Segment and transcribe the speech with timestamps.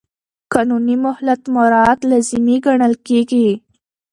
[0.03, 0.03] د
[0.53, 3.49] قانوني مهلت مراعات لازمي ګڼل کېږي.